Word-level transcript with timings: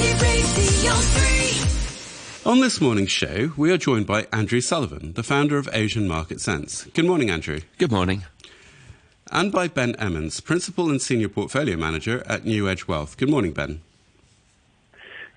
Equity 0.00 0.42
Radio 0.56 0.92
3. 0.92 2.50
On 2.50 2.60
this 2.60 2.80
morning's 2.80 3.10
show, 3.10 3.52
we 3.56 3.70
are 3.70 3.76
joined 3.76 4.06
by 4.06 4.26
Andrew 4.32 4.62
Sullivan, 4.62 5.12
the 5.12 5.22
founder 5.22 5.58
of 5.58 5.68
Asian 5.74 6.08
Market 6.08 6.40
Sense. 6.40 6.84
Good 6.94 7.04
morning, 7.04 7.28
Andrew. 7.28 7.60
Good 7.76 7.92
morning. 7.92 8.24
And 9.30 9.52
by 9.52 9.68
Ben 9.68 9.92
Emons, 9.94 10.42
Principal 10.42 10.88
and 10.88 11.02
Senior 11.02 11.28
Portfolio 11.28 11.76
Manager 11.76 12.22
at 12.26 12.44
NewEdge 12.44 12.88
Wealth. 12.88 13.18
Good 13.18 13.28
morning, 13.28 13.52
Ben. 13.52 13.82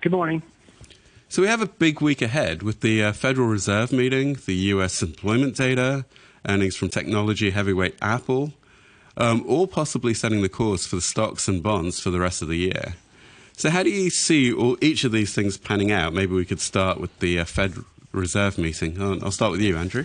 Good 0.00 0.12
morning. 0.12 0.42
So 1.28 1.42
we 1.42 1.48
have 1.48 1.60
a 1.60 1.66
big 1.66 2.00
week 2.00 2.22
ahead 2.22 2.62
with 2.62 2.80
the 2.80 3.04
uh, 3.04 3.12
Federal 3.12 3.48
Reserve 3.48 3.92
meeting, 3.92 4.38
the 4.46 4.54
US 4.54 5.02
employment 5.02 5.56
data, 5.56 6.06
earnings 6.48 6.74
from 6.74 6.88
technology 6.88 7.50
heavyweight 7.50 7.96
Apple, 8.00 8.54
um, 9.18 9.44
all 9.46 9.66
possibly 9.66 10.14
setting 10.14 10.40
the 10.40 10.48
course 10.48 10.86
for 10.86 10.96
the 10.96 11.02
stocks 11.02 11.48
and 11.48 11.62
bonds 11.62 12.00
for 12.00 12.10
the 12.10 12.20
rest 12.20 12.40
of 12.40 12.48
the 12.48 12.56
year. 12.56 12.94
So 13.56 13.70
how 13.70 13.82
do 13.82 13.90
you 13.90 14.10
see 14.10 14.52
all, 14.52 14.76
each 14.80 15.04
of 15.04 15.12
these 15.12 15.34
things 15.34 15.56
panning 15.56 15.92
out? 15.92 16.12
Maybe 16.12 16.34
we 16.34 16.44
could 16.44 16.60
start 16.60 17.00
with 17.00 17.16
the 17.20 17.38
uh, 17.38 17.44
Fed 17.44 17.74
Reserve 18.12 18.58
meeting. 18.58 19.00
I'll, 19.00 19.24
I'll 19.24 19.30
start 19.30 19.52
with 19.52 19.60
you, 19.60 19.76
Andrew. 19.76 20.04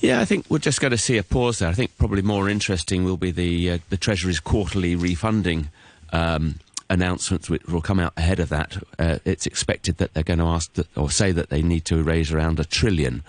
Yeah, 0.00 0.20
I 0.20 0.24
think 0.24 0.46
we're 0.48 0.58
just 0.58 0.80
going 0.80 0.92
to 0.92 0.98
see 0.98 1.16
a 1.16 1.24
pause 1.24 1.58
there. 1.58 1.68
I 1.68 1.72
think 1.72 1.96
probably 1.98 2.22
more 2.22 2.48
interesting 2.48 3.04
will 3.04 3.16
be 3.16 3.32
the 3.32 3.70
uh, 3.70 3.78
the 3.88 3.96
Treasury's 3.96 4.38
quarterly 4.38 4.94
refunding 4.94 5.70
um, 6.12 6.60
announcements, 6.88 7.50
which 7.50 7.64
will 7.66 7.80
come 7.80 7.98
out 7.98 8.12
ahead 8.16 8.38
of 8.38 8.48
that. 8.48 8.76
Uh, 8.98 9.18
it's 9.24 9.46
expected 9.46 9.98
that 9.98 10.14
they're 10.14 10.22
going 10.22 10.38
to 10.38 10.46
ask 10.46 10.72
that, 10.74 10.86
or 10.96 11.10
say 11.10 11.32
that 11.32 11.50
they 11.50 11.62
need 11.62 11.84
to 11.86 12.02
raise 12.02 12.32
around 12.32 12.60
a 12.60 12.64
trillion. 12.64 13.24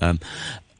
Um, 0.00 0.20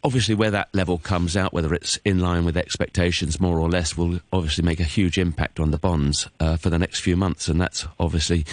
obviously, 0.03 0.35
where 0.35 0.51
that 0.51 0.69
level 0.75 0.99
comes 0.99 1.37
out, 1.37 1.53
whether 1.53 1.73
it's 1.75 1.99
in 2.05 2.21
line 2.21 2.45
with 2.45 2.57
expectations 2.57 3.41
more 3.41 3.59
or 3.59 3.69
less, 3.69 3.97
will 3.97 4.21
obviously 4.33 4.65
make 4.65 4.81
a 4.81 4.85
huge 4.85 5.19
impact 5.19 5.61
on 5.61 5.71
the 5.71 5.79
bonds 5.79 6.29
uh, 6.41 6.57
for 6.57 6.71
the 6.71 6.79
next 6.79 7.01
few 7.01 7.17
months, 7.17 7.49
and 7.49 7.61
that's 7.61 7.87
obviously 7.99 8.45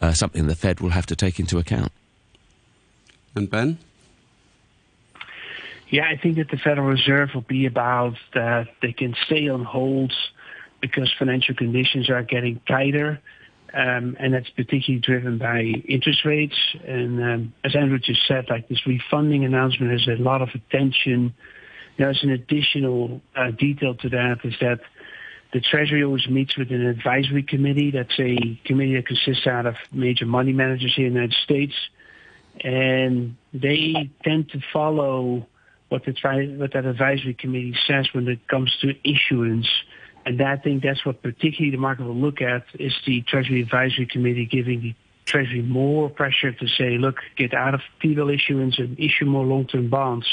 uh, 0.00 0.12
something 0.12 0.46
the 0.46 0.54
Fed 0.54 0.80
will 0.80 0.90
have 0.90 1.06
to 1.06 1.16
take 1.16 1.38
into 1.38 1.58
account. 1.58 1.92
And 3.34 3.48
Ben? 3.48 3.78
Yeah, 5.88 6.08
I 6.08 6.16
think 6.16 6.36
that 6.36 6.50
the 6.50 6.56
Federal 6.56 6.88
Reserve 6.88 7.34
will 7.34 7.42
be 7.42 7.66
about 7.66 8.14
that 8.34 8.68
they 8.80 8.92
can 8.92 9.14
stay 9.26 9.48
on 9.48 9.64
hold 9.64 10.12
because 10.80 11.12
financial 11.18 11.54
conditions 11.54 12.10
are 12.10 12.22
getting 12.22 12.60
tighter. 12.66 13.20
Um, 13.74 14.16
and 14.20 14.34
that's 14.34 14.50
particularly 14.50 15.00
driven 15.00 15.38
by 15.38 15.60
interest 15.88 16.24
rates. 16.26 16.56
And 16.86 17.22
um, 17.22 17.54
as 17.64 17.74
Andrew 17.74 17.98
just 17.98 18.20
said, 18.28 18.46
like 18.50 18.68
this 18.68 18.86
refunding 18.86 19.44
announcement 19.44 19.92
has 19.92 20.06
a 20.08 20.22
lot 20.22 20.42
of 20.42 20.50
attention. 20.54 21.34
There's 21.96 22.22
an 22.22 22.30
additional 22.30 23.22
uh, 23.34 23.50
detail 23.50 23.94
to 23.94 24.08
that 24.10 24.40
is 24.44 24.54
that 24.60 24.80
the 25.52 25.60
Treasury 25.60 26.02
always 26.02 26.26
meets 26.28 26.56
with 26.56 26.70
an 26.70 26.86
advisory 26.86 27.42
committee. 27.42 27.90
That's 27.90 28.18
a 28.18 28.58
committee 28.64 28.94
that 28.96 29.06
consists 29.06 29.46
out 29.46 29.66
of 29.66 29.76
major 29.92 30.26
money 30.26 30.52
managers 30.52 30.94
here 30.94 31.06
in 31.06 31.14
the 31.14 31.20
United 31.20 31.38
States. 31.42 31.74
And 32.60 33.36
they 33.52 34.10
tend 34.24 34.50
to 34.50 34.60
follow 34.72 35.46
what, 35.88 36.04
the 36.04 36.14
what 36.58 36.72
that 36.72 36.86
advisory 36.86 37.34
committee 37.34 37.76
says 37.86 38.08
when 38.12 38.28
it 38.28 38.48
comes 38.48 38.74
to 38.80 38.94
issuance. 39.08 39.68
And 40.24 40.40
I 40.40 40.56
think 40.56 40.82
that's 40.82 41.04
what 41.04 41.22
particularly 41.22 41.70
the 41.70 41.80
market 41.80 42.04
will 42.04 42.14
look 42.14 42.40
at 42.40 42.64
is 42.78 42.94
the 43.06 43.22
Treasury 43.22 43.62
Advisory 43.62 44.06
Committee 44.06 44.46
giving 44.46 44.80
the 44.80 44.94
Treasury 45.24 45.62
more 45.62 46.08
pressure 46.08 46.52
to 46.52 46.68
say, 46.68 46.98
look, 46.98 47.16
get 47.36 47.54
out 47.54 47.74
of 47.74 47.80
T-bill 48.00 48.30
issuance 48.30 48.78
and 48.78 48.98
issue 48.98 49.24
more 49.24 49.44
long-term 49.44 49.88
bonds. 49.88 50.26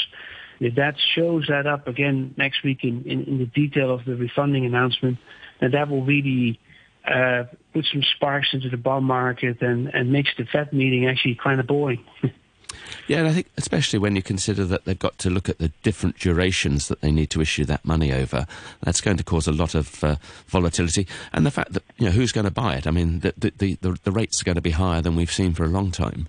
If 0.60 0.74
that 0.74 0.96
shows 1.14 1.46
that 1.48 1.66
up 1.66 1.88
again 1.88 2.34
next 2.36 2.62
week 2.62 2.84
in, 2.84 3.02
in, 3.04 3.24
in 3.24 3.38
the 3.38 3.46
detail 3.46 3.92
of 3.92 4.04
the 4.04 4.14
refunding 4.14 4.66
announcement, 4.66 5.18
then 5.60 5.70
that 5.72 5.88
will 5.88 6.04
really 6.04 6.60
uh, 7.04 7.44
put 7.72 7.86
some 7.90 8.02
sparks 8.14 8.48
into 8.52 8.68
the 8.68 8.76
bond 8.76 9.06
market 9.06 9.62
and, 9.62 9.88
and 9.88 10.12
makes 10.12 10.30
the 10.36 10.44
Fed 10.44 10.72
meeting 10.72 11.06
actually 11.06 11.38
kind 11.42 11.60
of 11.60 11.66
boring. 11.66 12.04
Yeah, 13.10 13.18
and 13.18 13.26
I 13.26 13.32
think 13.32 13.50
especially 13.56 13.98
when 13.98 14.14
you 14.14 14.22
consider 14.22 14.64
that 14.66 14.84
they've 14.84 14.96
got 14.96 15.18
to 15.18 15.30
look 15.30 15.48
at 15.48 15.58
the 15.58 15.72
different 15.82 16.16
durations 16.20 16.86
that 16.86 17.00
they 17.00 17.10
need 17.10 17.28
to 17.30 17.40
issue 17.40 17.64
that 17.64 17.84
money 17.84 18.12
over, 18.12 18.46
that's 18.84 19.00
going 19.00 19.16
to 19.16 19.24
cause 19.24 19.48
a 19.48 19.52
lot 19.52 19.74
of 19.74 20.04
uh, 20.04 20.14
volatility. 20.46 21.08
And 21.32 21.44
the 21.44 21.50
fact 21.50 21.72
that 21.72 21.82
you 21.98 22.04
know 22.04 22.12
who's 22.12 22.30
going 22.30 22.44
to 22.44 22.52
buy 22.52 22.76
it. 22.76 22.86
I 22.86 22.92
mean, 22.92 23.18
the 23.18 23.34
the, 23.36 23.76
the 23.80 23.98
the 24.04 24.12
rates 24.12 24.40
are 24.40 24.44
going 24.44 24.54
to 24.54 24.60
be 24.60 24.70
higher 24.70 25.02
than 25.02 25.16
we've 25.16 25.32
seen 25.32 25.54
for 25.54 25.64
a 25.64 25.68
long 25.68 25.90
time. 25.90 26.28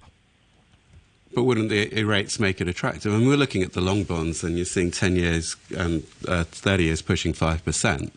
But 1.36 1.44
wouldn't 1.44 1.70
the 1.70 2.04
rates 2.04 2.40
make 2.40 2.60
it 2.62 2.68
attractive? 2.68 3.14
I 3.14 3.18
mean, 3.18 3.28
we're 3.28 3.38
looking 3.38 3.62
at 3.62 3.74
the 3.74 3.82
long 3.82 4.04
bonds, 4.04 4.44
and 4.44 4.56
you're 4.56 4.66
seeing 4.66 4.90
10 4.90 5.16
years 5.16 5.58
and 5.78 6.04
uh, 6.28 6.46
30 6.46 6.86
years 6.86 7.04
pushing 7.04 7.32
5%. 7.32 8.12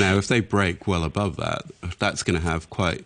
Now, 0.00 0.16
if 0.16 0.28
they 0.28 0.40
break 0.40 0.86
well 0.86 1.04
above 1.04 1.36
that, 1.36 1.64
that's 1.98 2.22
going 2.22 2.40
to 2.40 2.46
have 2.46 2.70
quite 2.70 3.04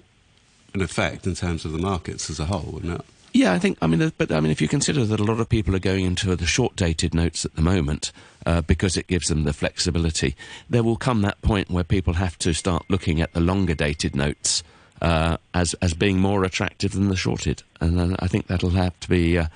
an 0.75 0.81
effect 0.81 1.27
in 1.27 1.35
terms 1.35 1.65
of 1.65 1.73
the 1.73 1.79
markets 1.79 2.31
as 2.31 2.39
a 2.39 2.45
whole, 2.45 2.71
wouldn't 2.71 3.01
it? 3.01 3.07
Yeah, 3.35 3.55
I 3.55 3.59
think. 3.59 3.79
I 3.81 3.87
mean, 3.87 4.13
but 4.19 4.31
I 4.31 4.41
mean, 4.41 4.51
if 4.51 4.61
you 4.61 4.69
consider 4.69 5.05
that 5.07 5.21
a 5.21 5.25
lot 5.25 5.41
of 5.41 5.49
people 5.49 5.75
are 5.75 5.81
going 5.81 6.05
into 6.05 6.37
the 6.37 6.47
short-dated 6.47 7.15
notes 7.15 7.45
at 7.45 7.55
the 7.55 7.63
moment 7.63 8.13
uh, 8.45 8.61
because 8.61 8.97
it 8.97 9.07
gives 9.07 9.29
them 9.29 9.45
the 9.45 9.55
flexibility, 9.55 10.37
there 10.69 10.83
will 10.83 10.97
come 10.97 11.23
that 11.23 11.41
point 11.41 11.71
where 11.71 11.85
people 11.85 12.15
have 12.15 12.39
to 12.39 12.53
start 12.53 12.85
looking 12.91 13.23
at 13.23 13.33
the 13.33 13.41
longer-dated 13.41 14.15
notes 14.15 14.63
uh, 15.01 15.37
as 15.55 15.75
as 15.75 15.95
being 15.95 16.19
more 16.19 16.45
attractive 16.45 16.93
than 16.93 17.09
the 17.09 17.17
shorted, 17.17 17.63
and 17.81 18.17
I 18.21 18.29
think 18.29 18.47
that'll 18.47 18.71
have 18.71 18.99
to 19.01 19.09
be 19.09 19.39
uh, 19.39 19.47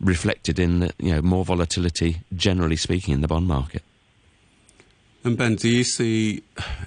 reflected 0.00 0.58
in 0.58 0.90
you 0.98 1.14
know 1.14 1.22
more 1.22 1.44
volatility, 1.44 2.22
generally 2.34 2.76
speaking, 2.76 3.14
in 3.14 3.20
the 3.20 3.28
bond 3.28 3.46
market. 3.46 3.82
And 5.24 5.36
Ben, 5.36 5.56
do 5.56 5.68
you 5.68 5.84
see? 5.84 6.42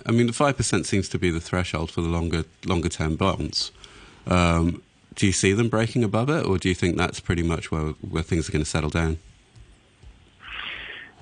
I 0.06 0.12
mean, 0.12 0.28
the 0.28 0.34
five 0.34 0.57
percent 0.57 0.86
seems 0.86 1.09
to 1.09 1.19
be 1.19 1.30
the 1.30 1.40
threshold 1.40 1.91
for 1.91 2.02
the 2.02 2.07
longer 2.07 2.46
longer 2.66 2.90
term 2.90 3.16
bonds. 3.16 3.72
Um, 4.25 4.81
do 5.18 5.26
you 5.26 5.34
see 5.34 5.52
them 5.52 5.68
breaking 5.68 6.04
above 6.04 6.30
it, 6.30 6.46
or 6.46 6.58
do 6.58 6.70
you 6.70 6.76
think 6.76 6.96
that's 6.96 7.20
pretty 7.20 7.44
much 7.44 7.72
where, 7.72 7.90
where 8.10 8.24
things 8.24 8.48
are 8.48 8.52
going 8.52 8.64
to 8.64 8.70
settle 8.70 8.92
down? 8.92 9.18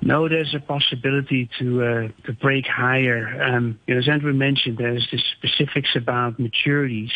No, 0.02 0.28
there's 0.28 0.54
a 0.54 0.60
possibility 0.60 1.50
to 1.58 1.84
uh, 1.84 2.08
to 2.26 2.34
break 2.34 2.68
higher. 2.68 3.42
Um, 3.42 3.80
you 3.88 3.96
know, 3.96 4.02
as 4.02 4.10
Andrew 4.10 4.34
mentioned, 4.34 4.78
there's 4.78 5.08
the 5.10 5.18
specifics 5.18 5.96
about 5.96 6.38
maturities, 6.38 7.12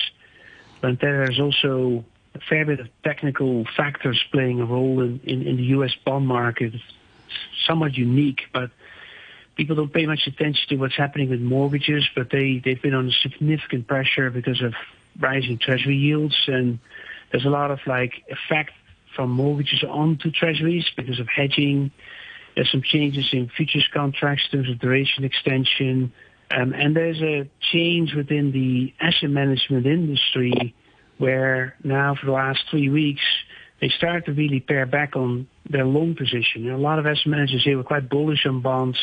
but 0.81 1.01
there's 1.01 1.39
also 1.39 2.05
a 2.33 2.39
fair 2.39 2.65
bit 2.65 2.79
of 2.79 2.87
technical 3.03 3.65
factors 3.75 4.23
playing 4.31 4.61
a 4.61 4.65
role 4.65 5.01
in, 5.01 5.19
in, 5.25 5.45
in 5.45 5.57
the 5.57 5.63
U.S. 5.75 5.91
bond 6.05 6.25
market. 6.25 6.73
It's 6.73 6.83
somewhat 7.67 7.95
unique, 7.95 8.43
but 8.53 8.71
people 9.55 9.75
don't 9.75 9.93
pay 9.93 10.05
much 10.05 10.25
attention 10.25 10.69
to 10.69 10.77
what's 10.77 10.95
happening 10.95 11.29
with 11.29 11.41
mortgages, 11.41 12.07
but 12.15 12.29
they, 12.31 12.61
they've 12.63 12.81
been 12.81 12.95
under 12.95 13.11
significant 13.11 13.87
pressure 13.87 14.29
because 14.29 14.61
of 14.61 14.73
rising 15.19 15.57
treasury 15.57 15.95
yields. 15.95 16.35
And 16.47 16.79
there's 17.31 17.45
a 17.45 17.49
lot 17.49 17.71
of 17.71 17.79
like 17.85 18.23
effect 18.29 18.71
from 19.15 19.31
mortgages 19.31 19.83
onto 19.83 20.31
treasuries 20.31 20.85
because 20.95 21.19
of 21.19 21.27
hedging. 21.27 21.91
There's 22.55 22.71
some 22.71 22.81
changes 22.81 23.29
in 23.31 23.49
futures 23.49 23.87
contracts 23.93 24.43
in 24.51 24.59
terms 24.59 24.71
of 24.71 24.79
duration 24.79 25.23
extension. 25.23 26.11
Um, 26.51 26.73
and 26.73 26.95
there's 26.95 27.21
a 27.21 27.47
change 27.71 28.13
within 28.13 28.51
the 28.51 28.93
asset 28.99 29.29
management 29.29 29.85
industry 29.85 30.73
where 31.17 31.75
now 31.83 32.15
for 32.15 32.25
the 32.25 32.31
last 32.31 32.63
three 32.71 32.89
weeks, 32.89 33.21
they 33.81 33.89
start 33.89 34.25
to 34.25 34.33
really 34.33 34.59
pare 34.59 34.85
back 34.85 35.15
on 35.15 35.47
their 35.69 35.85
long 35.85 36.15
position. 36.15 36.65
Know, 36.65 36.75
a 36.75 36.77
lot 36.77 36.99
of 36.99 37.05
asset 37.05 37.27
managers 37.27 37.63
here 37.63 37.77
were 37.77 37.83
quite 37.83 38.09
bullish 38.09 38.45
on 38.45 38.61
bonds 38.61 38.97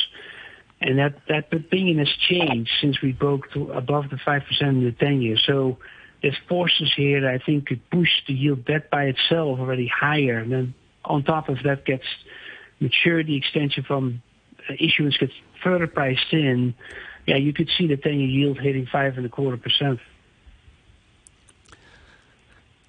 and 0.81 0.99
that, 0.99 1.15
that 1.29 1.53
opinion 1.53 1.99
has 1.99 2.09
changed 2.29 2.71
since 2.81 3.01
we 3.01 3.13
broke 3.13 3.51
to 3.53 3.73
above 3.73 4.11
the 4.11 4.17
5% 4.17 4.43
in 4.61 4.85
the 4.85 4.93
10 4.93 5.23
year. 5.23 5.37
So 5.39 5.79
there's 6.23 6.37
forces 6.49 6.93
here 6.97 7.21
that 7.23 7.31
I 7.31 7.39
think 7.39 7.67
could 7.67 7.89
push 7.91 8.09
the 8.27 8.35
yield 8.35 8.65
debt 8.65 8.91
by 8.91 9.05
itself 9.05 9.59
already 9.59 9.87
higher. 9.89 10.39
And 10.39 10.53
then 10.53 10.75
on 11.05 11.23
top 11.23 11.49
of 11.49 11.59
that 11.65 11.85
gets 11.85 12.05
maturity 12.81 13.37
extension 13.37 13.85
from 13.85 14.23
uh, 14.69 14.75
issuance 14.79 15.17
gets 15.17 15.33
further 15.63 15.87
priced 15.87 16.33
in. 16.33 16.75
Yeah, 17.27 17.37
you 17.37 17.53
could 17.53 17.69
see 17.77 17.87
the 17.87 17.97
10 17.97 18.19
year 18.19 18.29
yield 18.29 18.59
hitting 18.59 18.87
five 18.87 19.17
and 19.17 19.27
a 19.27 19.29
quarter 19.29 19.57
percent 19.57 20.01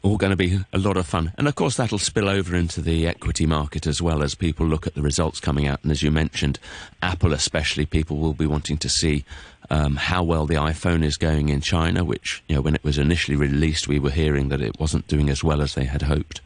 all 0.07 0.17
going 0.17 0.31
to 0.31 0.37
be 0.37 0.59
a 0.71 0.77
lot 0.77 0.97
of 0.97 1.05
fun. 1.05 1.33
And 1.37 1.47
of 1.47 1.55
course, 1.55 1.75
that'll 1.75 1.99
spill 1.99 2.29
over 2.29 2.55
into 2.55 2.81
the 2.81 3.05
equity 3.05 3.45
market 3.45 3.85
as 3.85 4.01
well 4.01 4.23
as 4.23 4.35
people 4.35 4.65
look 4.65 4.87
at 4.87 4.95
the 4.95 5.01
results 5.01 5.39
coming 5.39 5.67
out. 5.67 5.83
And 5.83 5.91
as 5.91 6.01
you 6.01 6.11
mentioned, 6.11 6.59
Apple 7.01 7.33
especially, 7.33 7.85
people 7.85 8.17
will 8.17 8.33
be 8.33 8.47
wanting 8.47 8.77
to 8.77 8.89
see 8.89 9.25
um, 9.69 9.97
how 9.97 10.23
well 10.23 10.45
the 10.45 10.55
iPhone 10.55 11.03
is 11.03 11.17
going 11.17 11.49
in 11.49 11.61
China, 11.61 12.05
which, 12.05 12.41
you 12.47 12.55
know, 12.55 12.61
when 12.61 12.75
it 12.75 12.83
was 12.83 12.97
initially 12.97 13.35
released, 13.35 13.87
we 13.87 13.99
were 13.99 14.09
hearing 14.11 14.47
that 14.49 14.61
it 14.61 14.79
wasn't 14.79 15.07
doing 15.07 15.29
as 15.29 15.43
well 15.43 15.61
as 15.61 15.75
they 15.75 15.85
had 15.85 16.03
hoped. 16.03 16.41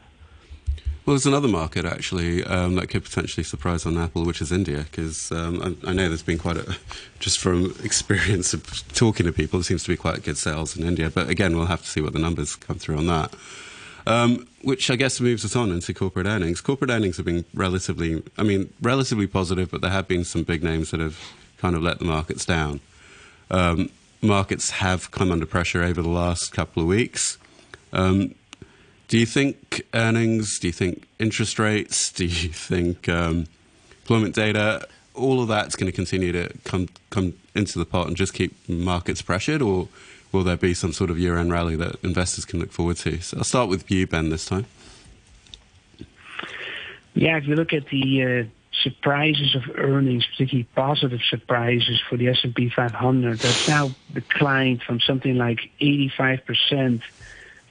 Well, 1.03 1.15
there's 1.15 1.25
another 1.25 1.47
market 1.47 1.83
actually 1.83 2.43
um, 2.43 2.75
that 2.75 2.87
could 2.87 3.03
potentially 3.03 3.43
surprise 3.43 3.87
on 3.87 3.97
Apple, 3.97 4.23
which 4.23 4.39
is 4.39 4.51
India, 4.51 4.85
because 4.89 5.31
um, 5.31 5.77
I, 5.83 5.89
I, 5.89 5.93
know 5.93 6.07
there's 6.07 6.21
been 6.21 6.37
quite 6.37 6.57
a, 6.57 6.77
just 7.19 7.39
from 7.39 7.73
experience 7.83 8.53
of 8.53 8.87
talking 8.93 9.25
to 9.25 9.31
people, 9.31 9.59
there 9.59 9.63
seems 9.63 9.83
to 9.83 9.89
be 9.89 9.97
quite 9.97 10.21
good 10.21 10.37
sales 10.37 10.77
in 10.77 10.85
India. 10.85 11.09
But 11.09 11.27
again, 11.27 11.55
we'll 11.57 11.65
have 11.65 11.81
to 11.81 11.87
see 11.87 12.01
what 12.01 12.13
the 12.13 12.19
numbers 12.19 12.55
come 12.55 12.77
through 12.77 12.99
on 12.99 13.07
that. 13.07 13.33
Um, 14.05 14.47
which 14.61 14.91
I 14.91 14.95
guess 14.95 15.19
moves 15.19 15.43
us 15.43 15.55
on 15.55 15.71
into 15.71 15.91
corporate 15.93 16.27
earnings. 16.27 16.61
Corporate 16.61 16.91
earnings 16.91 17.17
have 17.17 17.25
been 17.25 17.45
relatively, 17.55 18.21
I 18.37 18.43
mean, 18.43 18.71
relatively 18.79 19.25
positive, 19.25 19.71
but 19.71 19.81
there 19.81 19.91
have 19.91 20.07
been 20.07 20.23
some 20.23 20.43
big 20.43 20.63
names 20.63 20.91
that 20.91 20.99
have 20.99 21.19
kind 21.57 21.75
of 21.75 21.81
let 21.81 21.97
the 21.97 22.05
markets 22.05 22.45
down. 22.45 22.79
Um, 23.49 23.89
markets 24.21 24.69
have 24.71 25.09
come 25.09 25.31
under 25.31 25.47
pressure 25.47 25.83
over 25.83 26.01
the 26.01 26.09
last 26.09 26.53
couple 26.53 26.83
of 26.83 26.87
weeks. 26.87 27.39
Um, 27.91 28.35
do 29.11 29.17
you 29.17 29.25
think 29.25 29.85
earnings? 29.93 30.57
Do 30.57 30.67
you 30.67 30.71
think 30.71 31.05
interest 31.19 31.59
rates? 31.59 32.13
Do 32.13 32.25
you 32.25 32.49
think 32.53 33.09
um, 33.09 33.45
employment 33.99 34.33
data? 34.33 34.87
All 35.13 35.41
of 35.41 35.49
that's 35.49 35.75
going 35.75 35.91
to 35.91 35.95
continue 35.95 36.31
to 36.31 36.49
come 36.63 36.87
come 37.09 37.33
into 37.53 37.77
the 37.77 37.85
pot 37.85 38.07
and 38.07 38.15
just 38.15 38.33
keep 38.33 38.53
markets 38.69 39.21
pressured, 39.21 39.61
or 39.61 39.89
will 40.31 40.45
there 40.45 40.55
be 40.55 40.73
some 40.73 40.93
sort 40.93 41.09
of 41.09 41.19
year-end 41.19 41.51
rally 41.51 41.75
that 41.75 41.97
investors 42.03 42.45
can 42.45 42.61
look 42.61 42.71
forward 42.71 42.95
to? 42.97 43.19
So 43.19 43.39
I'll 43.39 43.43
start 43.43 43.67
with 43.67 43.91
you, 43.91 44.07
Ben, 44.07 44.29
this 44.29 44.45
time. 44.45 44.65
Yeah, 47.13 47.35
if 47.35 47.45
you 47.45 47.55
look 47.55 47.73
at 47.73 47.87
the 47.87 48.23
uh, 48.23 48.43
surprises 48.81 49.55
of 49.55 49.63
earnings, 49.75 50.25
particularly 50.25 50.69
positive 50.73 51.19
surprises 51.29 51.99
for 52.09 52.15
the 52.15 52.29
S&P 52.29 52.69
500, 52.69 53.39
that's 53.39 53.67
now 53.67 53.91
declined 54.13 54.81
from 54.81 55.01
something 55.01 55.35
like 55.35 55.69
85% 55.81 57.01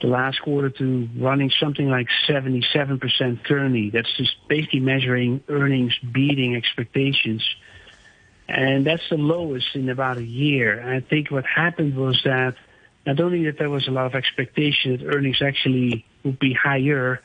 the 0.01 0.07
last 0.07 0.41
quarter 0.41 0.69
to 0.69 1.09
running 1.17 1.51
something 1.59 1.89
like 1.89 2.07
77% 2.27 3.43
currently. 3.43 3.89
That's 3.89 4.11
just 4.17 4.35
basically 4.47 4.79
measuring 4.79 5.43
earnings 5.47 5.97
beating 5.99 6.55
expectations. 6.55 7.43
And 8.47 8.85
that's 8.85 9.07
the 9.09 9.17
lowest 9.17 9.67
in 9.75 9.89
about 9.89 10.17
a 10.17 10.23
year. 10.23 10.77
And 10.79 10.89
I 10.89 10.99
think 10.99 11.31
what 11.31 11.45
happened 11.45 11.95
was 11.95 12.21
that 12.25 12.55
not 13.05 13.19
only 13.19 13.45
that 13.45 13.57
there 13.57 13.69
was 13.69 13.87
a 13.87 13.91
lot 13.91 14.07
of 14.07 14.15
expectation 14.15 14.97
that 14.97 15.05
earnings 15.05 15.41
actually 15.41 16.05
would 16.23 16.39
be 16.39 16.53
higher, 16.53 17.21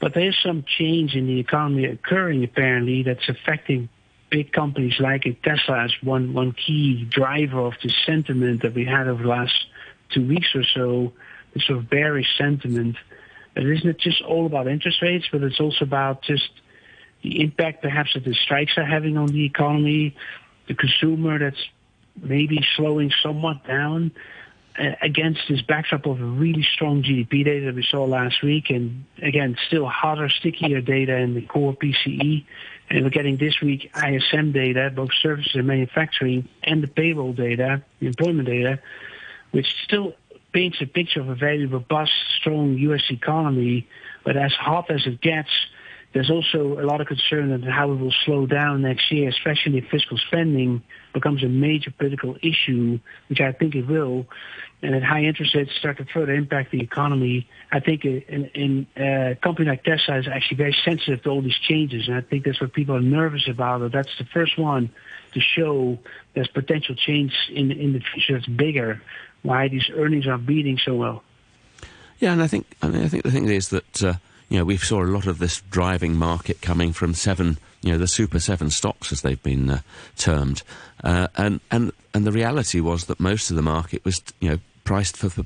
but 0.00 0.14
there 0.14 0.28
is 0.28 0.36
some 0.42 0.64
change 0.66 1.14
in 1.14 1.26
the 1.26 1.38
economy 1.38 1.84
occurring 1.84 2.42
apparently 2.42 3.02
that's 3.02 3.28
affecting 3.28 3.88
big 4.30 4.50
companies 4.50 4.94
like 4.98 5.24
Tesla 5.42 5.84
as 5.84 5.92
one, 6.02 6.32
one 6.32 6.52
key 6.52 7.04
driver 7.04 7.60
of 7.60 7.74
the 7.82 7.92
sentiment 8.06 8.62
that 8.62 8.74
we 8.74 8.84
had 8.84 9.06
over 9.06 9.22
the 9.22 9.28
last 9.28 9.54
two 10.10 10.26
weeks 10.26 10.54
or 10.54 10.64
so, 10.64 11.12
the 11.54 11.60
sort 11.60 11.78
of 11.78 11.90
bearish 11.90 12.36
sentiment. 12.38 12.96
It 13.54 13.66
isn't 13.66 13.88
it 13.88 13.98
just 13.98 14.22
all 14.22 14.46
about 14.46 14.66
interest 14.66 15.02
rates, 15.02 15.26
but 15.30 15.42
it's 15.42 15.60
also 15.60 15.84
about 15.84 16.22
just 16.22 16.48
the 17.22 17.40
impact 17.40 17.82
perhaps 17.82 18.14
that 18.14 18.24
the 18.24 18.34
strikes 18.34 18.76
are 18.76 18.84
having 18.84 19.16
on 19.16 19.26
the 19.26 19.44
economy, 19.44 20.16
the 20.68 20.74
consumer 20.74 21.38
that's 21.38 21.64
maybe 22.20 22.64
slowing 22.76 23.12
somewhat 23.22 23.66
down 23.66 24.12
uh, 24.78 24.92
against 25.02 25.40
this 25.48 25.62
backdrop 25.62 26.06
of 26.06 26.18
really 26.20 26.66
strong 26.74 27.02
GDP 27.02 27.44
data 27.44 27.66
that 27.66 27.74
we 27.74 27.86
saw 27.90 28.04
last 28.04 28.42
week, 28.42 28.70
and 28.70 29.04
again, 29.22 29.56
still 29.66 29.86
hotter, 29.86 30.28
stickier 30.28 30.80
data 30.80 31.16
in 31.16 31.34
the 31.34 31.42
core 31.42 31.74
PCE. 31.74 32.44
And 32.90 33.04
we're 33.04 33.10
getting 33.10 33.36
this 33.36 33.60
week 33.60 33.90
ISM 33.96 34.52
data, 34.52 34.90
both 34.94 35.10
services 35.22 35.52
and 35.54 35.66
manufacturing, 35.66 36.48
and 36.62 36.82
the 36.82 36.88
payroll 36.88 37.32
data, 37.32 37.82
the 38.00 38.06
employment 38.06 38.48
data, 38.48 38.80
which 39.50 39.66
still 39.84 40.14
paints 40.52 40.78
a 40.80 40.86
picture 40.86 41.20
of 41.20 41.28
a 41.28 41.34
very 41.34 41.66
robust, 41.66 42.12
strong 42.38 42.76
U.S. 42.78 43.02
economy. 43.10 43.86
But 44.24 44.36
as 44.36 44.52
hot 44.52 44.90
as 44.90 45.06
it 45.06 45.20
gets, 45.20 45.50
there's 46.12 46.30
also 46.30 46.78
a 46.78 46.84
lot 46.84 47.00
of 47.00 47.06
concern 47.06 47.52
on 47.52 47.62
how 47.62 47.90
it 47.90 47.96
will 47.96 48.14
slow 48.24 48.46
down 48.46 48.82
next 48.82 49.10
year, 49.10 49.30
especially 49.30 49.78
if 49.78 49.88
fiscal 49.88 50.18
spending 50.18 50.82
becomes 51.14 51.42
a 51.42 51.48
major 51.48 51.90
political 51.90 52.36
issue, 52.42 52.98
which 53.28 53.40
I 53.40 53.52
think 53.52 53.74
it 53.74 53.86
will, 53.86 54.26
and 54.82 54.94
that 54.94 55.02
high 55.02 55.22
interest 55.22 55.54
rates 55.54 55.70
start 55.78 55.98
to 55.98 56.04
further 56.04 56.34
impact 56.34 56.70
the 56.70 56.80
economy. 56.80 57.48
I 57.70 57.80
think 57.80 58.04
in, 58.04 58.50
in 58.54 58.86
a 58.96 59.38
company 59.42 59.68
like 59.70 59.84
Tesla 59.84 60.18
is 60.18 60.28
actually 60.28 60.58
very 60.58 60.76
sensitive 60.84 61.22
to 61.22 61.30
all 61.30 61.40
these 61.40 61.58
changes, 61.58 62.08
and 62.08 62.16
I 62.16 62.20
think 62.20 62.44
that's 62.44 62.60
what 62.60 62.74
people 62.74 62.94
are 62.94 63.00
nervous 63.00 63.48
about. 63.48 63.90
That's 63.90 64.16
the 64.18 64.26
first 64.34 64.58
one 64.58 64.90
to 65.32 65.40
show 65.40 65.98
there's 66.34 66.48
potential 66.48 66.94
change 66.94 67.32
in 67.50 67.70
in 67.70 67.94
the 67.94 68.00
future 68.00 68.34
that's 68.34 68.46
bigger. 68.46 69.00
Why 69.42 69.68
these 69.68 69.90
earnings 69.94 70.26
are 70.26 70.38
beating 70.38 70.78
so 70.84 70.94
well? 70.94 71.22
Yeah, 72.20 72.32
and 72.32 72.42
I 72.42 72.46
think 72.46 72.66
I 72.82 72.88
mean 72.88 73.02
I 73.02 73.08
think 73.08 73.24
the 73.24 73.30
thing 73.30 73.48
is 73.48 73.68
that. 73.68 74.02
Uh, 74.02 74.14
you 74.52 74.58
know, 74.58 74.66
we 74.66 74.76
saw 74.76 75.02
a 75.02 75.06
lot 75.06 75.26
of 75.26 75.38
this 75.38 75.62
driving 75.70 76.14
market 76.14 76.60
coming 76.60 76.92
from 76.92 77.14
seven, 77.14 77.56
you 77.80 77.90
know, 77.90 77.96
the 77.96 78.06
super 78.06 78.38
seven 78.38 78.68
stocks 78.68 79.10
as 79.10 79.22
they've 79.22 79.42
been 79.42 79.70
uh, 79.70 79.80
termed, 80.18 80.62
uh, 81.02 81.28
and 81.38 81.60
and 81.70 81.90
and 82.12 82.26
the 82.26 82.32
reality 82.32 82.78
was 82.78 83.06
that 83.06 83.18
most 83.18 83.48
of 83.48 83.56
the 83.56 83.62
market 83.62 84.04
was, 84.04 84.20
you 84.40 84.50
know, 84.50 84.58
priced 84.84 85.16
for, 85.16 85.30
for, 85.30 85.42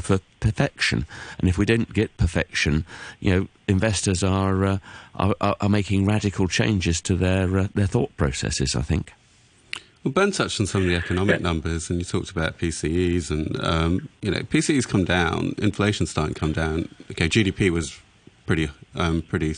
for 0.00 0.18
perfection, 0.40 1.06
and 1.38 1.48
if 1.48 1.56
we 1.56 1.64
didn't 1.64 1.92
get 1.92 2.16
perfection, 2.16 2.84
you 3.20 3.30
know, 3.32 3.48
investors 3.68 4.24
are 4.24 4.64
uh, 4.64 4.78
are, 5.14 5.54
are, 5.60 5.68
making 5.68 6.04
radical 6.04 6.48
changes 6.48 7.00
to 7.02 7.14
their 7.14 7.58
uh, 7.58 7.68
their 7.76 7.86
thought 7.86 8.16
processes. 8.16 8.74
I 8.74 8.82
think. 8.82 9.12
Well, 10.08 10.24
Ben 10.24 10.32
touched 10.32 10.58
on 10.58 10.64
some 10.66 10.84
of 10.84 10.88
the 10.88 10.96
economic 10.96 11.42
numbers, 11.42 11.90
and 11.90 11.98
you 11.98 12.04
talked 12.06 12.30
about 12.30 12.56
PCEs, 12.56 13.30
and 13.30 13.62
um, 13.62 14.08
you 14.22 14.30
know, 14.30 14.38
PCEs 14.38 14.88
come 14.88 15.04
down, 15.04 15.54
inflation's 15.58 16.08
starting 16.08 16.32
to 16.32 16.40
come 16.40 16.52
down. 16.52 16.88
Okay, 17.10 17.28
GDP 17.28 17.68
was 17.68 18.00
pretty 18.46 18.70
um, 18.94 19.20
pretty 19.20 19.54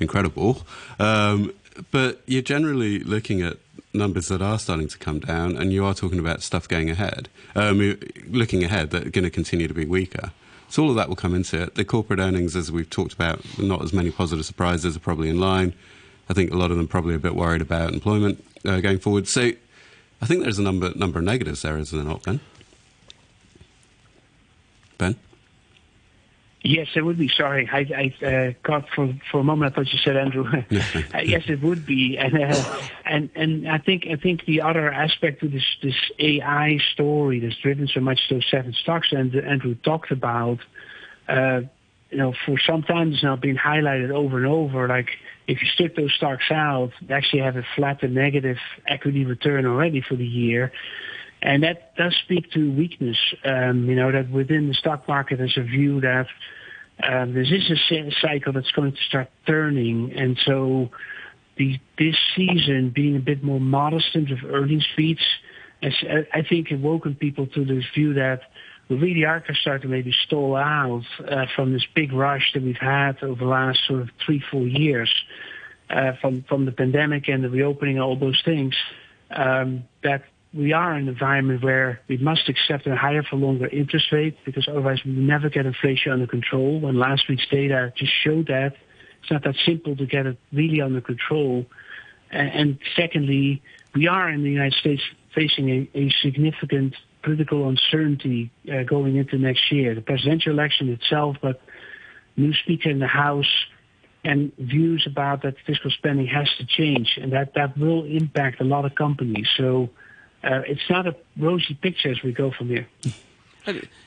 incredible. 0.00 0.66
Um, 0.98 1.52
but 1.92 2.22
you're 2.26 2.42
generally 2.42 3.04
looking 3.04 3.40
at 3.40 3.58
numbers 3.94 4.26
that 4.26 4.42
are 4.42 4.58
starting 4.58 4.88
to 4.88 4.98
come 4.98 5.20
down, 5.20 5.56
and 5.56 5.72
you 5.72 5.84
are 5.84 5.94
talking 5.94 6.18
about 6.18 6.42
stuff 6.42 6.66
going 6.66 6.90
ahead, 6.90 7.28
um, 7.54 7.96
looking 8.30 8.64
ahead 8.64 8.90
that 8.90 9.06
are 9.06 9.10
going 9.10 9.22
to 9.22 9.30
continue 9.30 9.68
to 9.68 9.74
be 9.74 9.84
weaker. 9.84 10.32
So 10.70 10.82
all 10.82 10.90
of 10.90 10.96
that 10.96 11.08
will 11.08 11.14
come 11.14 11.36
into 11.36 11.62
it. 11.62 11.76
The 11.76 11.84
corporate 11.84 12.18
earnings, 12.18 12.56
as 12.56 12.72
we've 12.72 12.90
talked 12.90 13.12
about, 13.12 13.44
not 13.60 13.80
as 13.80 13.92
many 13.92 14.10
positive 14.10 14.44
surprises, 14.44 14.96
are 14.96 15.00
probably 15.00 15.28
in 15.28 15.38
line. 15.38 15.72
I 16.28 16.34
think 16.34 16.52
a 16.52 16.56
lot 16.56 16.70
of 16.70 16.76
them 16.76 16.88
probably 16.88 17.14
a 17.14 17.18
bit 17.18 17.34
worried 17.34 17.62
about 17.62 17.92
employment 17.92 18.44
uh, 18.64 18.80
going 18.80 18.98
forward. 18.98 19.28
So 19.28 19.52
I 20.20 20.26
think 20.26 20.42
there's 20.42 20.58
a 20.58 20.62
number 20.62 20.92
number 20.94 21.18
of 21.18 21.24
negatives 21.24 21.62
there, 21.62 21.76
isn't 21.78 21.98
there 21.98 22.08
not, 22.08 22.22
Ben? 22.22 22.40
Ben? 24.98 25.16
Yes, 26.64 26.88
it 26.94 27.04
would 27.04 27.18
be. 27.18 27.28
Sorry, 27.28 27.68
I, 27.72 28.12
I 28.22 28.24
uh, 28.24 28.52
got 28.62 28.88
for 28.88 29.12
for 29.30 29.40
a 29.40 29.44
moment. 29.44 29.72
I 29.72 29.74
thought 29.74 29.92
you 29.92 29.98
said 29.98 30.16
Andrew. 30.16 30.44
Uh, 31.14 31.18
yes, 31.18 31.42
it 31.48 31.60
would 31.60 31.84
be, 31.84 32.16
and 32.16 32.40
uh, 32.40 32.80
and 33.04 33.30
and 33.34 33.68
I 33.68 33.78
think 33.78 34.06
I 34.06 34.16
think 34.16 34.44
the 34.46 34.62
other 34.62 34.90
aspect 34.90 35.40
to 35.40 35.48
this 35.48 35.64
this 35.82 35.96
AI 36.18 36.78
story 36.92 37.40
that's 37.40 37.56
driven 37.56 37.88
so 37.88 38.00
much 38.00 38.20
those 38.30 38.46
seven 38.50 38.72
stocks 38.72 39.08
and 39.10 39.34
Andrew 39.34 39.74
talked 39.74 40.12
about. 40.12 40.60
Uh, 41.28 41.62
you 42.10 42.18
know, 42.18 42.34
for 42.44 42.58
some 42.58 42.82
time 42.82 43.12
it's 43.12 43.22
now 43.22 43.36
been 43.36 43.56
highlighted 43.56 44.10
over 44.10 44.36
and 44.36 44.46
over. 44.46 44.86
Like 44.86 45.10
if 45.46 45.60
you 45.60 45.68
strip 45.74 45.96
those 45.96 46.12
stocks 46.14 46.50
out, 46.50 46.92
they 47.02 47.14
actually 47.14 47.42
have 47.42 47.56
a 47.56 47.66
flat 47.76 48.00
to 48.00 48.08
negative 48.08 48.58
equity 48.86 49.24
return 49.24 49.66
already 49.66 50.00
for 50.00 50.14
the 50.14 50.26
year. 50.26 50.72
And 51.42 51.64
that 51.64 51.96
does 51.96 52.14
speak 52.24 52.52
to 52.52 52.72
weakness. 52.72 53.16
Um, 53.44 53.88
you 53.88 53.96
know, 53.96 54.12
that 54.12 54.30
within 54.30 54.68
the 54.68 54.74
stock 54.74 55.08
market 55.08 55.38
there's 55.38 55.58
a 55.58 55.62
view 55.62 56.00
that 56.00 56.26
um, 57.02 57.34
this 57.34 57.50
is 57.50 57.70
a 57.90 58.10
cycle 58.20 58.52
that's 58.52 58.70
going 58.72 58.92
to 58.92 59.02
start 59.08 59.28
turning. 59.46 60.12
And 60.16 60.38
so 60.44 60.90
the, 61.56 61.80
this 61.98 62.16
season 62.36 62.90
being 62.90 63.16
a 63.16 63.20
bit 63.20 63.42
more 63.42 63.60
modest 63.60 64.14
in 64.14 64.26
terms 64.26 64.42
of 64.44 64.50
earnings 64.50 64.86
beats, 64.96 65.22
I 65.82 66.44
think 66.48 66.70
awoken 66.70 67.16
people 67.16 67.48
to 67.48 67.64
this 67.64 67.84
view 67.92 68.14
that 68.14 68.42
really 68.96 69.22
to 69.22 69.88
maybe 69.88 70.12
stall 70.26 70.56
out 70.56 71.04
uh, 71.28 71.46
from 71.54 71.72
this 71.72 71.84
big 71.94 72.12
rush 72.12 72.52
that 72.54 72.62
we've 72.62 72.76
had 72.76 73.22
over 73.22 73.44
the 73.44 73.50
last 73.50 73.80
sort 73.86 74.00
of 74.00 74.10
three, 74.24 74.42
four 74.50 74.66
years 74.66 75.10
uh, 75.90 76.12
from, 76.20 76.44
from 76.48 76.64
the 76.64 76.72
pandemic 76.72 77.28
and 77.28 77.44
the 77.44 77.50
reopening 77.50 77.96
and 77.96 78.04
all 78.04 78.16
those 78.16 78.40
things. 78.44 78.74
Um, 79.30 79.84
that 80.02 80.24
we 80.54 80.72
are 80.72 80.94
in 80.96 81.02
an 81.02 81.08
environment 81.08 81.62
where 81.62 82.00
we 82.08 82.18
must 82.18 82.48
accept 82.48 82.86
a 82.86 82.94
higher 82.94 83.22
for 83.22 83.36
longer 83.36 83.66
interest 83.66 84.12
rate 84.12 84.36
because 84.44 84.68
otherwise 84.68 84.98
we 85.04 85.14
will 85.14 85.22
never 85.22 85.48
get 85.48 85.64
inflation 85.64 86.12
under 86.12 86.26
control. 86.26 86.86
And 86.86 86.98
last 86.98 87.28
week's 87.28 87.46
data 87.50 87.92
just 87.96 88.12
showed 88.22 88.48
that 88.48 88.74
it's 89.22 89.30
not 89.30 89.44
that 89.44 89.54
simple 89.64 89.96
to 89.96 90.06
get 90.06 90.26
it 90.26 90.36
really 90.52 90.80
under 90.80 91.00
control. 91.00 91.64
And, 92.30 92.78
secondly, 92.96 93.62
we 93.94 94.08
are 94.08 94.30
in 94.30 94.42
the 94.42 94.50
United 94.50 94.74
States 94.78 95.02
facing 95.34 95.68
a, 95.68 95.98
a 95.98 96.10
significant 96.22 96.94
political 97.22 97.68
uncertainty 97.68 98.50
uh, 98.72 98.82
going 98.82 99.16
into 99.16 99.38
next 99.38 99.70
year. 99.70 99.94
The 99.94 100.00
presidential 100.00 100.52
election 100.52 100.88
itself, 100.90 101.36
but 101.40 101.60
new 102.36 102.52
speaker 102.54 102.90
in 102.90 102.98
the 102.98 103.06
House 103.06 103.52
and 104.24 104.52
views 104.56 105.06
about 105.06 105.42
that 105.42 105.54
fiscal 105.66 105.90
spending 105.90 106.26
has 106.26 106.48
to 106.58 106.66
change, 106.66 107.18
and 107.20 107.32
that 107.32 107.54
that 107.54 107.76
will 107.76 108.04
impact 108.04 108.60
a 108.60 108.64
lot 108.64 108.84
of 108.84 108.94
companies. 108.94 109.48
So 109.56 109.90
uh, 110.44 110.62
it's 110.66 110.88
not 110.88 111.06
a 111.06 111.16
rosy 111.36 111.74
picture 111.74 112.10
as 112.10 112.22
we 112.22 112.32
go 112.32 112.50
from 112.50 112.68
here. 112.68 112.86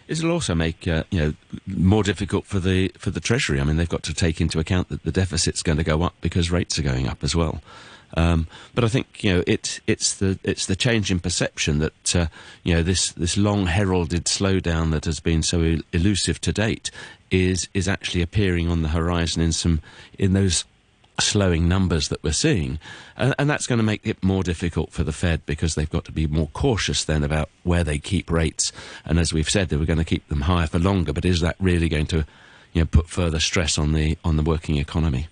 It'll 0.07 0.31
also 0.31 0.53
make 0.53 0.87
uh, 0.87 1.03
you 1.09 1.19
know 1.19 1.33
more 1.65 2.03
difficult 2.03 2.45
for 2.45 2.59
the 2.59 2.89
for 2.97 3.09
the 3.09 3.19
Treasury. 3.19 3.59
I 3.59 3.63
mean, 3.63 3.77
they've 3.77 3.89
got 3.89 4.03
to 4.03 4.13
take 4.13 4.41
into 4.41 4.59
account 4.59 4.89
that 4.89 5.03
the 5.03 5.11
deficit's 5.11 5.63
going 5.63 5.77
to 5.77 5.83
go 5.83 6.03
up 6.03 6.15
because 6.21 6.51
rates 6.51 6.77
are 6.77 6.83
going 6.83 7.07
up 7.07 7.23
as 7.23 7.35
well. 7.35 7.61
Um, 8.17 8.47
but 8.73 8.83
I 8.83 8.87
think 8.87 9.23
you 9.23 9.33
know 9.33 9.43
it, 9.47 9.81
it's 9.87 10.13
the 10.15 10.39
it's 10.43 10.67
the 10.67 10.75
change 10.75 11.11
in 11.11 11.19
perception 11.19 11.79
that 11.79 12.15
uh, 12.15 12.27
you 12.63 12.73
know 12.73 12.83
this 12.83 13.11
this 13.11 13.37
long 13.37 13.67
heralded 13.67 14.25
slowdown 14.25 14.91
that 14.91 15.05
has 15.05 15.19
been 15.19 15.43
so 15.43 15.77
elusive 15.91 16.39
to 16.41 16.53
date 16.53 16.91
is 17.31 17.67
is 17.73 17.87
actually 17.87 18.21
appearing 18.21 18.69
on 18.69 18.83
the 18.83 18.89
horizon 18.89 19.41
in 19.41 19.51
some 19.51 19.81
in 20.17 20.33
those 20.33 20.63
slowing 21.19 21.67
numbers 21.67 22.09
that 22.09 22.23
we're 22.23 22.33
seeing. 22.33 22.79
And, 23.17 23.33
and, 23.39 23.49
that's 23.49 23.67
going 23.67 23.77
to 23.77 23.83
make 23.83 24.05
it 24.05 24.23
more 24.23 24.43
difficult 24.43 24.91
for 24.91 25.03
the 25.03 25.11
Fed 25.11 25.45
because 25.45 25.75
they've 25.75 25.89
got 25.89 26.05
to 26.05 26.11
be 26.11 26.27
more 26.27 26.49
cautious 26.53 27.05
then 27.05 27.23
about 27.23 27.49
where 27.63 27.83
they 27.83 27.97
keep 27.97 28.29
rates. 28.29 28.71
And 29.05 29.19
as 29.19 29.33
we've 29.33 29.49
said, 29.49 29.69
they 29.69 29.77
were 29.77 29.85
going 29.85 29.99
to 29.99 30.05
keep 30.05 30.27
them 30.27 30.41
higher 30.41 30.67
for 30.67 30.79
longer. 30.79 31.13
But 31.13 31.25
is 31.25 31.41
that 31.41 31.55
really 31.59 31.89
going 31.89 32.07
to 32.07 32.25
you 32.73 32.81
know, 32.81 32.85
put 32.85 33.07
further 33.07 33.39
stress 33.39 33.77
on 33.77 33.93
the, 33.93 34.17
on 34.23 34.35
the 34.35 34.43
working 34.43 34.77
economy? 34.77 35.27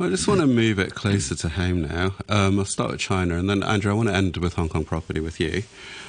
I 0.00 0.08
just 0.08 0.26
want 0.26 0.40
to 0.40 0.48
move 0.48 0.80
it 0.80 0.96
closer 0.96 1.36
to 1.36 1.48
home 1.48 1.82
now. 1.82 2.14
Um, 2.28 2.58
I'll 2.58 2.64
start 2.64 2.90
with 2.90 2.98
China, 2.98 3.38
and 3.38 3.48
then 3.48 3.62
Andrew, 3.62 3.92
I 3.92 3.94
want 3.94 4.08
to 4.08 4.14
end 4.14 4.36
with 4.36 4.54
Hong 4.54 4.68
Kong 4.68 4.84
property 4.84 5.20
with 5.20 5.38
you. 5.38 5.62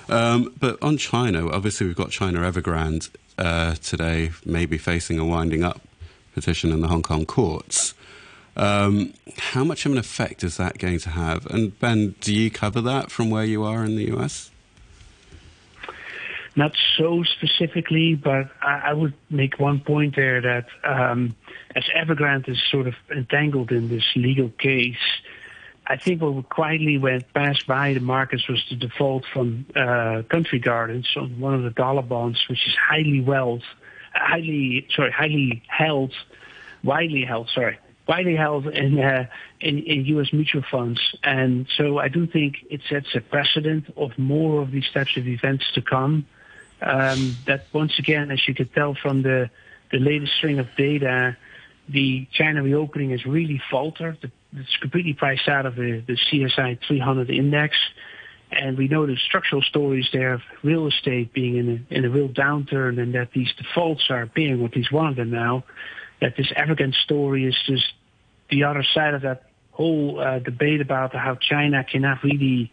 Um, 0.09 0.51
but 0.59 0.81
on 0.81 0.97
China, 0.97 1.51
obviously 1.51 1.85
we've 1.85 1.95
got 1.95 2.09
China 2.09 2.39
Evergrande 2.39 3.11
uh, 3.37 3.75
today, 3.75 4.31
maybe 4.45 4.79
facing 4.79 5.19
a 5.19 5.25
winding 5.25 5.63
up 5.63 5.81
petition 6.33 6.71
in 6.71 6.81
the 6.81 6.87
Hong 6.87 7.03
Kong 7.03 7.25
courts. 7.25 7.93
Um, 8.55 9.13
how 9.37 9.63
much 9.63 9.85
of 9.85 9.91
an 9.91 9.97
effect 9.97 10.43
is 10.43 10.57
that 10.57 10.77
going 10.77 10.99
to 10.99 11.09
have? 11.09 11.45
And 11.47 11.77
Ben, 11.79 12.15
do 12.19 12.33
you 12.33 12.51
cover 12.51 12.81
that 12.81 13.11
from 13.11 13.29
where 13.29 13.45
you 13.45 13.63
are 13.63 13.83
in 13.83 13.95
the 13.95 14.11
US? 14.15 14.51
Not 16.55 16.73
so 16.97 17.23
specifically, 17.23 18.13
but 18.13 18.51
I, 18.61 18.81
I 18.85 18.93
would 18.93 19.15
make 19.31 19.59
one 19.59 19.79
point 19.79 20.15
there 20.15 20.39
that 20.41 20.67
um, 20.83 21.35
as 21.75 21.83
Evergrande 21.95 22.47
is 22.47 22.61
sort 22.69 22.87
of 22.87 22.93
entangled 23.09 23.71
in 23.71 23.89
this 23.89 24.05
legal 24.15 24.49
case, 24.49 24.97
I 25.87 25.97
think 25.97 26.21
what 26.21 26.47
quietly 26.49 26.97
went 26.97 27.31
past 27.33 27.65
by 27.65 27.93
the 27.93 27.99
markets 27.99 28.47
was 28.47 28.63
the 28.69 28.75
default 28.75 29.25
from 29.33 29.65
uh, 29.75 30.21
Country 30.29 30.59
Garden's 30.59 31.09
on 31.17 31.39
one 31.39 31.55
of 31.55 31.63
the 31.63 31.71
dollar 31.71 32.03
bonds, 32.03 32.47
which 32.47 32.67
is 32.67 32.75
highly 32.75 33.23
held, 33.23 33.63
highly 34.13 34.87
sorry, 34.95 35.11
highly 35.11 35.63
held, 35.67 36.13
widely 36.83 37.25
held, 37.25 37.49
sorry, 37.49 37.79
widely 38.07 38.35
held 38.35 38.67
in, 38.67 38.99
uh, 38.99 39.27
in, 39.61 39.79
in 39.79 40.05
U.S. 40.05 40.33
mutual 40.33 40.63
funds. 40.69 40.99
And 41.23 41.67
so 41.77 41.99
I 41.99 42.09
do 42.09 42.27
think 42.27 42.57
it 42.69 42.81
sets 42.89 43.07
a 43.15 43.21
precedent 43.21 43.85
of 43.95 44.17
more 44.17 44.61
of 44.61 44.71
these 44.71 44.89
types 44.93 45.15
of 45.17 45.27
events 45.27 45.65
to 45.75 45.81
come. 45.81 46.25
Um, 46.81 47.37
that 47.47 47.67
once 47.71 47.97
again, 47.97 48.29
as 48.29 48.45
you 48.47 48.53
could 48.53 48.73
tell 48.73 48.93
from 48.93 49.21
the, 49.21 49.49
the 49.91 49.99
latest 49.99 50.33
string 50.35 50.59
of 50.59 50.67
data, 50.75 51.37
the 51.87 52.27
China 52.33 52.61
reopening 52.61 53.11
has 53.11 53.25
really 53.25 53.61
faltered. 53.71 54.31
It's 54.55 54.77
completely 54.77 55.13
priced 55.13 55.47
out 55.47 55.65
of 55.65 55.75
the, 55.75 56.03
the 56.05 56.17
CSI 56.17 56.79
300 56.85 57.29
index. 57.29 57.77
And 58.51 58.77
we 58.77 58.87
know 58.87 59.05
the 59.07 59.15
structural 59.15 59.61
stories 59.61 60.09
there 60.13 60.33
of 60.33 60.41
real 60.61 60.87
estate 60.87 61.33
being 61.33 61.55
in 61.55 61.87
a, 61.89 61.95
in 61.95 62.05
a 62.05 62.09
real 62.09 62.29
downturn 62.29 63.01
and 63.01 63.15
that 63.15 63.31
these 63.31 63.51
defaults 63.57 64.09
are 64.09 64.21
appearing, 64.21 64.61
or 64.61 64.65
at 64.65 64.75
least 64.75 64.91
one 64.91 65.07
of 65.07 65.15
them 65.15 65.31
now, 65.31 65.63
that 66.23 66.37
this 66.37 66.51
African 66.55 66.93
story 67.03 67.45
is 67.45 67.55
just 67.65 67.93
the 68.49 68.63
other 68.63 68.83
side 68.93 69.13
of 69.13 69.21
that 69.23 69.43
whole 69.71 70.19
uh, 70.19 70.39
debate 70.39 70.79
about 70.79 71.13
how 71.13 71.35
China 71.35 71.83
cannot 71.83 72.23
really 72.23 72.71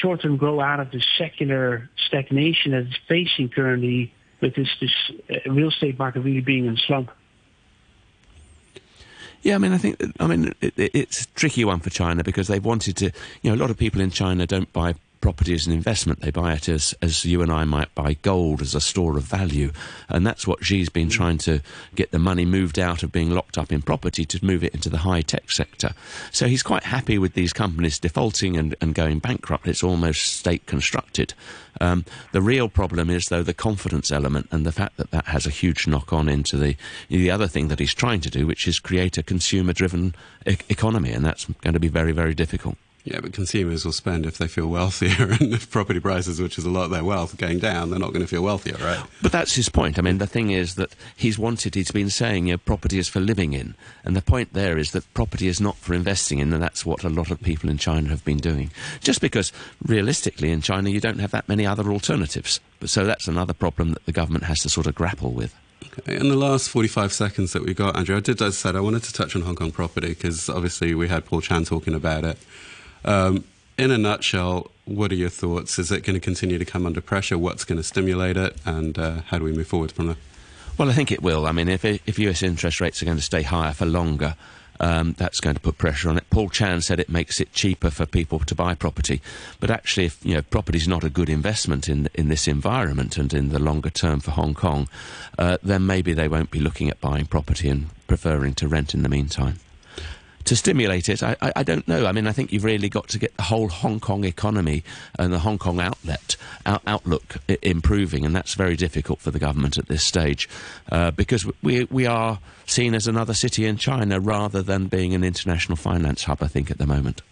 short-term 0.00 0.36
grow 0.36 0.60
out 0.60 0.80
of 0.80 0.90
the 0.90 1.02
secular 1.18 1.88
stagnation 2.06 2.72
that 2.72 2.82
it's 2.86 2.96
facing 3.08 3.48
currently 3.48 4.12
with 4.40 4.54
this, 4.54 4.68
this 4.80 4.90
uh, 5.30 5.50
real 5.50 5.68
estate 5.68 5.98
market 5.98 6.20
really 6.20 6.40
being 6.40 6.66
in 6.66 6.76
slump. 6.76 7.10
Yeah, 9.42 9.54
I 9.54 9.58
mean, 9.58 9.72
I 9.72 9.78
think, 9.78 10.02
I 10.18 10.26
mean, 10.26 10.54
it, 10.60 10.74
it's 10.76 11.22
a 11.22 11.28
tricky 11.28 11.64
one 11.64 11.80
for 11.80 11.90
China 11.90 12.22
because 12.22 12.48
they've 12.48 12.64
wanted 12.64 12.96
to, 12.98 13.06
you 13.42 13.50
know, 13.50 13.54
a 13.54 13.60
lot 13.60 13.70
of 13.70 13.76
people 13.76 14.00
in 14.00 14.10
China 14.10 14.46
don't 14.46 14.72
buy 14.72 14.94
property 15.20 15.54
as 15.54 15.66
an 15.66 15.72
investment. 15.72 16.20
They 16.20 16.30
buy 16.30 16.54
it 16.54 16.68
as, 16.68 16.94
as 17.02 17.24
you 17.24 17.42
and 17.42 17.50
I 17.50 17.64
might 17.64 17.94
buy 17.94 18.14
gold 18.14 18.62
as 18.62 18.74
a 18.74 18.80
store 18.80 19.16
of 19.16 19.24
value. 19.24 19.72
And 20.08 20.26
that's 20.26 20.46
what 20.46 20.64
Xi's 20.64 20.88
been 20.88 21.08
trying 21.08 21.38
to 21.38 21.60
get 21.94 22.10
the 22.10 22.18
money 22.18 22.44
moved 22.44 22.78
out 22.78 23.02
of 23.02 23.12
being 23.12 23.30
locked 23.30 23.58
up 23.58 23.72
in 23.72 23.82
property 23.82 24.24
to 24.24 24.44
move 24.44 24.62
it 24.62 24.74
into 24.74 24.88
the 24.88 24.98
high 24.98 25.22
tech 25.22 25.50
sector. 25.50 25.90
So 26.30 26.46
he's 26.46 26.62
quite 26.62 26.84
happy 26.84 27.18
with 27.18 27.34
these 27.34 27.52
companies 27.52 27.98
defaulting 27.98 28.56
and, 28.56 28.74
and 28.80 28.94
going 28.94 29.18
bankrupt. 29.18 29.66
It's 29.66 29.82
almost 29.82 30.22
state 30.22 30.66
constructed. 30.66 31.34
Um, 31.80 32.04
the 32.32 32.40
real 32.40 32.68
problem 32.68 33.10
is, 33.10 33.26
though, 33.26 33.42
the 33.42 33.54
confidence 33.54 34.10
element 34.10 34.48
and 34.50 34.64
the 34.64 34.72
fact 34.72 34.96
that 34.96 35.10
that 35.10 35.26
has 35.26 35.46
a 35.46 35.50
huge 35.50 35.86
knock 35.86 36.12
on 36.12 36.28
into 36.28 36.56
the, 36.56 36.76
the 37.08 37.30
other 37.30 37.48
thing 37.48 37.68
that 37.68 37.78
he's 37.78 37.94
trying 37.94 38.20
to 38.20 38.30
do, 38.30 38.46
which 38.46 38.66
is 38.66 38.78
create 38.78 39.18
a 39.18 39.22
consumer 39.22 39.72
driven 39.72 40.14
e- 40.46 40.56
economy. 40.68 41.10
And 41.10 41.24
that's 41.24 41.44
going 41.44 41.74
to 41.74 41.80
be 41.80 41.88
very, 41.88 42.12
very 42.12 42.34
difficult. 42.34 42.76
Yeah, 43.06 43.20
but 43.20 43.32
consumers 43.32 43.84
will 43.84 43.92
spend 43.92 44.26
if 44.26 44.36
they 44.36 44.48
feel 44.48 44.66
wealthier, 44.66 45.30
and 45.40 45.54
if 45.54 45.70
property 45.70 46.00
prices, 46.00 46.42
which 46.42 46.58
is 46.58 46.64
a 46.64 46.70
lot 46.70 46.86
of 46.86 46.90
their 46.90 47.04
wealth, 47.04 47.36
going 47.36 47.60
down, 47.60 47.90
they're 47.90 48.00
not 48.00 48.12
going 48.12 48.22
to 48.22 48.26
feel 48.26 48.42
wealthier, 48.42 48.76
right? 48.84 49.00
But 49.22 49.30
that's 49.30 49.54
his 49.54 49.68
point. 49.68 49.96
I 49.96 50.02
mean, 50.02 50.18
the 50.18 50.26
thing 50.26 50.50
is 50.50 50.74
that 50.74 50.92
he's 51.16 51.38
wanted, 51.38 51.76
he's 51.76 51.92
been 51.92 52.10
saying, 52.10 52.48
you 52.48 52.54
know, 52.54 52.58
property 52.58 52.98
is 52.98 53.06
for 53.06 53.20
living 53.20 53.52
in. 53.52 53.76
And 54.04 54.16
the 54.16 54.22
point 54.22 54.54
there 54.54 54.76
is 54.76 54.90
that 54.90 55.14
property 55.14 55.46
is 55.46 55.60
not 55.60 55.76
for 55.76 55.94
investing 55.94 56.40
in, 56.40 56.52
and 56.52 56.60
that's 56.60 56.84
what 56.84 57.04
a 57.04 57.08
lot 57.08 57.30
of 57.30 57.40
people 57.40 57.70
in 57.70 57.78
China 57.78 58.08
have 58.08 58.24
been 58.24 58.38
doing. 58.38 58.72
Just 59.00 59.20
because, 59.20 59.52
realistically, 59.86 60.50
in 60.50 60.60
China, 60.60 60.90
you 60.90 60.98
don't 61.00 61.20
have 61.20 61.30
that 61.30 61.48
many 61.48 61.64
other 61.64 61.92
alternatives. 61.92 62.58
But 62.80 62.90
so 62.90 63.04
that's 63.04 63.28
another 63.28 63.54
problem 63.54 63.92
that 63.92 64.04
the 64.06 64.12
government 64.12 64.44
has 64.44 64.58
to 64.62 64.68
sort 64.68 64.88
of 64.88 64.96
grapple 64.96 65.30
with. 65.30 65.54
In 66.06 66.28
the 66.28 66.36
last 66.36 66.70
45 66.70 67.12
seconds 67.12 67.52
that 67.52 67.64
we 67.64 67.72
got, 67.72 67.96
Andrew, 67.96 68.16
I 68.16 68.20
did, 68.20 68.42
as 68.42 68.48
I 68.48 68.50
said, 68.50 68.74
I 68.74 68.80
wanted 68.80 69.04
to 69.04 69.12
touch 69.12 69.36
on 69.36 69.42
Hong 69.42 69.54
Kong 69.54 69.70
property 69.70 70.08
because 70.08 70.48
obviously 70.48 70.92
we 70.92 71.06
had 71.06 71.24
Paul 71.24 71.40
Chan 71.40 71.66
talking 71.66 71.94
about 71.94 72.24
it. 72.24 72.36
Um, 73.06 73.44
in 73.78 73.90
a 73.90 73.98
nutshell, 73.98 74.70
what 74.84 75.12
are 75.12 75.16
your 75.16 75.28
thoughts? 75.28 75.78
Is 75.78 75.92
it 75.92 76.02
going 76.02 76.14
to 76.14 76.20
continue 76.20 76.58
to 76.58 76.64
come 76.64 76.86
under 76.86 77.00
pressure? 77.00 77.38
What's 77.38 77.64
going 77.64 77.78
to 77.78 77.82
stimulate 77.82 78.36
it? 78.36 78.56
And 78.64 78.98
uh, 78.98 79.22
how 79.26 79.38
do 79.38 79.44
we 79.44 79.52
move 79.52 79.68
forward 79.68 79.92
from 79.92 80.06
there? 80.06 80.16
Well, 80.76 80.90
I 80.90 80.92
think 80.92 81.12
it 81.12 81.22
will. 81.22 81.46
I 81.46 81.52
mean, 81.52 81.68
if, 81.68 81.84
if 81.84 82.18
US 82.18 82.42
interest 82.42 82.80
rates 82.80 83.02
are 83.02 83.06
going 83.06 83.16
to 83.16 83.22
stay 83.22 83.42
higher 83.42 83.72
for 83.72 83.86
longer, 83.86 84.34
um, 84.78 85.14
that's 85.16 85.40
going 85.40 85.54
to 85.54 85.60
put 85.60 85.78
pressure 85.78 86.10
on 86.10 86.18
it. 86.18 86.28
Paul 86.28 86.50
Chan 86.50 86.82
said 86.82 87.00
it 87.00 87.08
makes 87.08 87.40
it 87.40 87.52
cheaper 87.52 87.90
for 87.90 88.04
people 88.04 88.40
to 88.40 88.54
buy 88.54 88.74
property, 88.74 89.22
but 89.58 89.70
actually, 89.70 90.04
if 90.04 90.22
you 90.22 90.34
know 90.34 90.42
property 90.42 90.76
is 90.76 90.86
not 90.86 91.02
a 91.02 91.08
good 91.08 91.30
investment 91.30 91.88
in 91.88 92.10
in 92.12 92.28
this 92.28 92.46
environment 92.46 93.16
and 93.16 93.32
in 93.32 93.48
the 93.48 93.58
longer 93.58 93.88
term 93.88 94.20
for 94.20 94.32
Hong 94.32 94.52
Kong, 94.52 94.86
uh, 95.38 95.56
then 95.62 95.86
maybe 95.86 96.12
they 96.12 96.28
won't 96.28 96.50
be 96.50 96.60
looking 96.60 96.90
at 96.90 97.00
buying 97.00 97.24
property 97.24 97.70
and 97.70 97.86
preferring 98.06 98.52
to 98.56 98.68
rent 98.68 98.92
in 98.92 99.02
the 99.02 99.08
meantime 99.08 99.60
to 100.46 100.56
stimulate 100.56 101.08
it, 101.08 101.22
I, 101.22 101.36
I, 101.42 101.52
I, 101.56 101.62
don't 101.62 101.86
know. 101.86 102.06
I 102.06 102.12
mean, 102.12 102.26
I 102.26 102.32
think 102.32 102.52
you've 102.52 102.64
really 102.64 102.88
got 102.88 103.08
to 103.08 103.18
get 103.18 103.36
the 103.36 103.42
whole 103.42 103.68
Hong 103.68 104.00
Kong 104.00 104.24
economy 104.24 104.82
and 105.18 105.32
the 105.32 105.40
Hong 105.40 105.58
Kong 105.58 105.80
outlet 105.80 106.36
out, 106.64 106.82
outlook 106.86 107.36
improving, 107.62 108.24
and 108.24 108.34
that's 108.34 108.54
very 108.54 108.76
difficult 108.76 109.20
for 109.20 109.30
the 109.30 109.38
government 109.38 109.76
at 109.76 109.86
this 109.88 110.04
stage 110.04 110.48
uh, 110.90 111.10
because 111.10 111.46
we 111.62 111.84
we 111.84 112.06
are 112.06 112.38
seen 112.66 112.94
as 112.94 113.06
another 113.06 113.34
city 113.34 113.66
in 113.66 113.76
China 113.76 114.20
rather 114.20 114.62
than 114.62 114.86
being 114.86 115.14
an 115.14 115.24
international 115.24 115.76
finance 115.76 116.24
hub. 116.24 116.42
I 116.42 116.48
think 116.48 116.70
at 116.70 116.78
the 116.78 116.86
moment. 116.86 117.22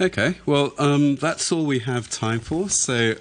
Okay, 0.00 0.36
well, 0.46 0.72
um, 0.78 1.16
that's 1.16 1.52
all 1.52 1.66
we 1.66 1.80
have 1.80 2.08
time 2.08 2.40
for. 2.40 2.70
So 2.70 3.16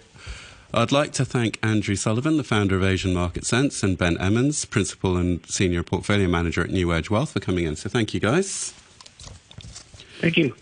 I'd 0.74 0.94
like 0.94 1.12
to 1.14 1.26
thank 1.26 1.60
Andrew 1.62 1.96
Sullivan, 1.96 2.38
the 2.38 2.44
founder 2.44 2.78
of 2.78 2.86
Asian 2.86 3.14
Market 3.14 3.46
Sense, 3.46 3.84
and 3.84 3.98
Ben 3.98 4.16
Emons, 4.16 4.70
principal 4.70 5.18
and 5.18 5.46
senior 5.46 5.84
portfolio 5.84 6.30
manager 6.30 6.64
at 6.64 6.70
NewEdge 6.70 7.10
Wealth, 7.10 7.32
for 7.32 7.42
coming 7.42 7.66
in. 7.66 7.76
So 7.76 7.90
thank 7.90 8.14
you, 8.14 8.22
guys. 8.22 8.74
Thank 10.22 10.38
you. 10.38 10.54